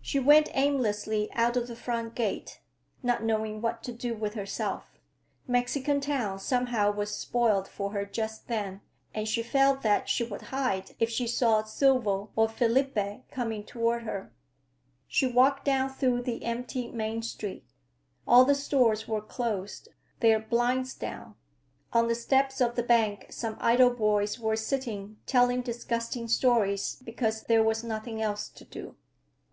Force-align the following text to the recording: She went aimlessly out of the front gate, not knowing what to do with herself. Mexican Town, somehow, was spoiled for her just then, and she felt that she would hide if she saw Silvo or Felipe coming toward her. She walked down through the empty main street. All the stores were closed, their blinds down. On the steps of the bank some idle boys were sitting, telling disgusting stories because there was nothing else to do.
She 0.00 0.20
went 0.20 0.48
aimlessly 0.54 1.28
out 1.32 1.54
of 1.56 1.66
the 1.66 1.76
front 1.76 2.14
gate, 2.14 2.60
not 3.02 3.24
knowing 3.24 3.60
what 3.60 3.82
to 3.82 3.92
do 3.92 4.14
with 4.14 4.34
herself. 4.34 4.84
Mexican 5.46 6.00
Town, 6.00 6.38
somehow, 6.38 6.92
was 6.92 7.14
spoiled 7.14 7.68
for 7.68 7.90
her 7.90 8.06
just 8.06 8.46
then, 8.46 8.80
and 9.12 9.28
she 9.28 9.42
felt 9.42 9.82
that 9.82 10.08
she 10.08 10.22
would 10.24 10.42
hide 10.42 10.94
if 10.98 11.10
she 11.10 11.26
saw 11.26 11.62
Silvo 11.64 12.30
or 12.36 12.48
Felipe 12.48 13.26
coming 13.30 13.64
toward 13.64 14.04
her. 14.04 14.32
She 15.08 15.26
walked 15.26 15.64
down 15.66 15.90
through 15.90 16.22
the 16.22 16.44
empty 16.44 16.90
main 16.90 17.20
street. 17.20 17.66
All 18.26 18.44
the 18.46 18.54
stores 18.54 19.08
were 19.08 19.20
closed, 19.20 19.88
their 20.20 20.38
blinds 20.38 20.94
down. 20.94 21.34
On 21.92 22.06
the 22.08 22.14
steps 22.14 22.62
of 22.62 22.76
the 22.76 22.82
bank 22.84 23.26
some 23.28 23.56
idle 23.60 23.90
boys 23.90 24.38
were 24.38 24.56
sitting, 24.56 25.18
telling 25.26 25.60
disgusting 25.62 26.28
stories 26.28 27.02
because 27.04 27.42
there 27.42 27.62
was 27.64 27.84
nothing 27.84 28.22
else 28.22 28.48
to 28.50 28.64
do. 28.64 28.96